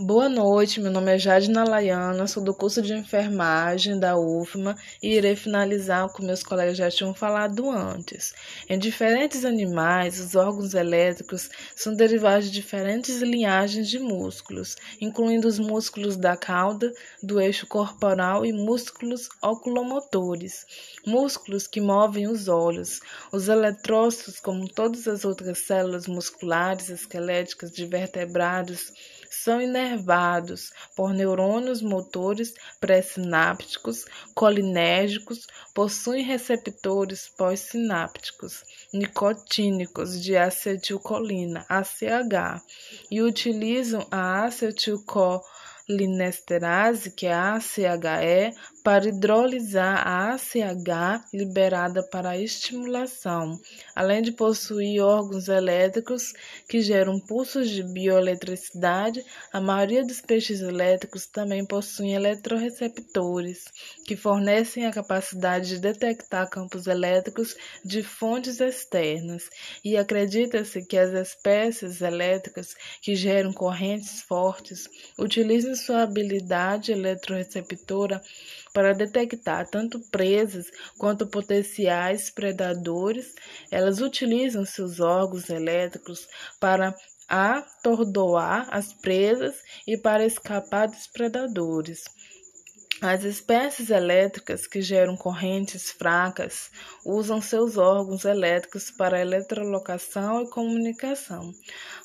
[0.00, 5.16] Boa noite, meu nome é Jadna Layana, sou do curso de enfermagem da UFMA e
[5.16, 8.32] irei finalizar o que meus colegas já tinham falado antes.
[8.68, 15.58] Em diferentes animais, os órgãos elétricos são derivados de diferentes linhagens de músculos, incluindo os
[15.58, 20.64] músculos da cauda, do eixo corporal e músculos oculomotores,
[21.04, 23.00] músculos que movem os olhos.
[23.32, 28.92] Os eletrócitos, como todas as outras células musculares esqueléticas de vertebrados,
[29.30, 34.04] são inervados por neurônios motores pré-sinápticos
[34.34, 42.62] colinérgicos, possuem receptores pós-sinápticos nicotínicos de acetilcolina, ACH,
[43.10, 52.30] e utilizam a acetilcolina linesterase, que é a ACHE, para hidrolisar a ACH liberada para
[52.30, 53.58] a estimulação,
[53.94, 56.32] além de possuir órgãos elétricos
[56.68, 59.24] que geram pulsos de bioeletricidade.
[59.52, 63.64] A maioria dos peixes elétricos também possuem eletroreceptores,
[64.06, 69.48] que fornecem a capacidade de detectar campos elétricos de fontes externas,
[69.84, 78.20] e acredita-se que as espécies elétricas que geram correntes fortes utilizam sua habilidade eletroreceptora
[78.72, 80.66] para detectar tanto presas
[80.98, 83.34] quanto potenciais predadores.
[83.70, 86.28] Elas utilizam seus órgãos elétricos
[86.60, 86.94] para
[87.28, 89.56] atordoar as presas
[89.86, 92.04] e para escapar dos predadores.
[93.00, 96.68] As espécies elétricas que geram correntes fracas
[97.04, 101.52] usam seus órgãos elétricos para eletrolocação e comunicação.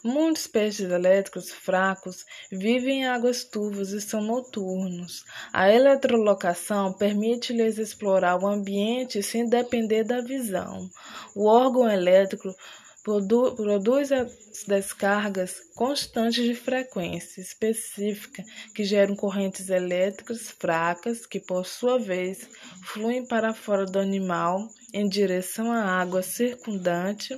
[0.03, 5.25] Muitos peixes elétricos fracos vivem em águas turvas e são noturnos.
[5.51, 10.87] A eletrolocação permite-lhes explorar o ambiente sem depender da visão.
[11.33, 12.55] O órgão elétrico
[13.03, 21.65] produ produz as descargas constantes de frequência específica que geram correntes elétricas fracas que, por
[21.65, 22.49] sua vez,
[22.85, 27.37] fluem para fora do animal em direção à água circundante.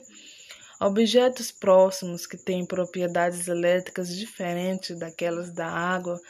[0.79, 6.21] Objetos próximos que têm propriedades elétricas diferentes daquelas da água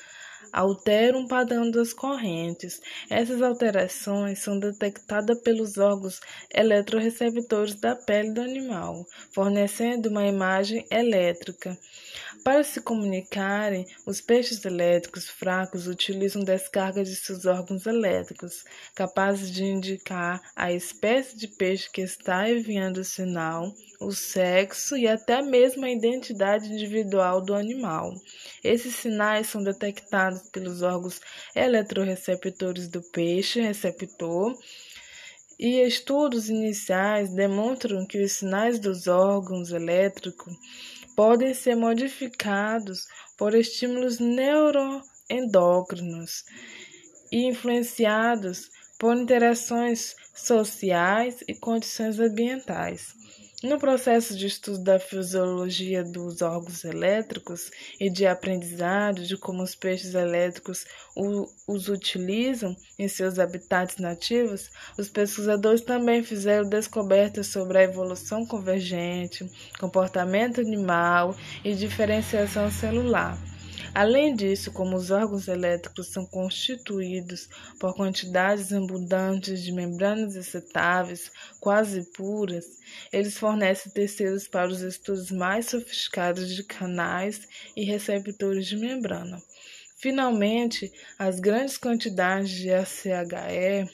[0.51, 2.81] alteram o padrão das correntes.
[3.09, 6.19] Essas alterações são detectadas pelos órgãos
[6.53, 11.77] eletroreceptores da pele do animal, fornecendo uma imagem elétrica.
[12.45, 18.63] Para se comunicarem, os peixes elétricos fracos utilizam descarga de seus órgãos elétricos,
[18.93, 25.07] capazes de indicar a espécie de peixe que está enviando o sinal, o sexo e
[25.07, 28.13] até mesmo a identidade individual do animal.
[28.63, 31.19] Esses sinais são detectados pelos órgãos
[31.55, 34.55] eletroreceptores do peixe receptor.
[35.57, 40.53] E estudos iniciais demonstram que os sinais dos órgãos elétricos
[41.15, 46.43] podem ser modificados por estímulos neuroendócrinos
[47.31, 53.13] e influenciados por interações sociais e condições ambientais.
[53.65, 59.73] No processo de estudo da fisiologia dos órgãos elétricos e de aprendizado de como os
[59.73, 67.83] peixes elétricos os utilizam em seus habitats nativos, os pesquisadores também fizeram descobertas sobre a
[67.83, 69.49] evolução convergente,
[69.79, 73.35] comportamento animal e diferenciação celular.
[73.95, 77.47] Além disso, como os órgãos elétricos são constituídos
[77.79, 82.65] por quantidades abundantes de membranas excitáveis quase puras,
[83.09, 89.41] eles fornecem tecidos para os estudos mais sofisticados de canais e receptores de membrana.
[89.95, 93.89] Finalmente, as grandes quantidades de ACHE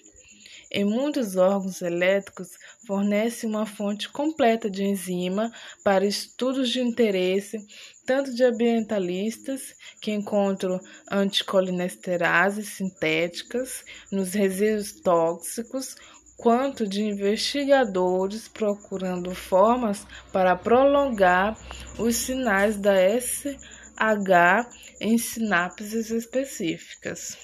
[0.71, 2.49] em muitos órgãos elétricos
[2.87, 5.51] fornecem uma fonte completa de enzima
[5.83, 7.67] para estudos de interesse
[8.05, 10.79] tanto de ambientalistas, que encontram
[11.09, 15.95] anticolinesterases sintéticas nos resíduos tóxicos,
[16.35, 21.55] quanto de investigadores procurando formas para prolongar
[21.99, 24.67] os sinais da SH
[24.99, 27.37] em sinapses específicas.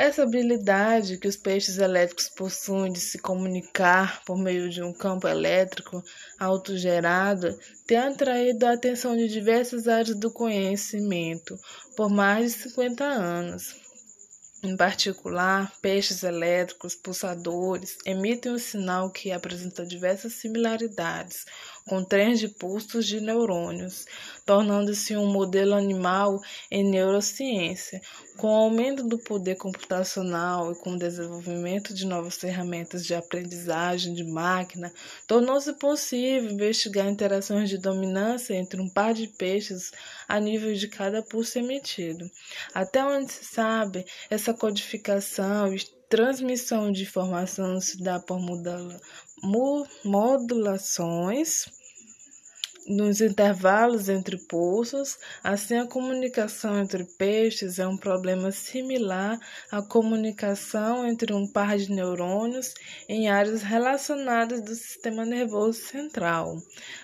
[0.00, 5.26] Essa habilidade que os peixes elétricos possuem de se comunicar por meio de um campo
[5.26, 6.00] elétrico
[6.38, 11.58] autogerado tem atraído a atenção de diversas áreas do conhecimento
[11.96, 13.74] por mais de 50 anos.
[14.62, 21.44] Em particular, peixes elétricos pulsadores emitem um sinal que apresenta diversas similaridades
[21.88, 24.04] com trens de pulsos de neurônios,
[24.46, 26.40] tornando-se um modelo animal
[26.70, 28.00] em neurociência.
[28.36, 34.14] Com o aumento do poder computacional e com o desenvolvimento de novas ferramentas de aprendizagem
[34.14, 34.92] de máquina,
[35.26, 39.90] tornou-se possível investigar interações de dominância entre um par de peixes
[40.28, 42.30] a nível de cada pulso emitido.
[42.72, 48.38] Até onde se sabe, essa codificação e transmissão de informação se dá por
[50.04, 51.66] modulações
[52.88, 59.38] nos intervalos entre pulsos, assim a comunicação entre peixes é um problema similar
[59.70, 62.72] à comunicação entre um par de neurônios
[63.08, 66.56] em áreas relacionadas do sistema nervoso central.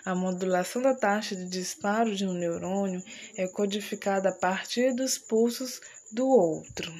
[0.04, 3.02] A modulação da taxa de disparo de um neurônio
[3.36, 6.90] é codificada a partir dos pulsos do outro.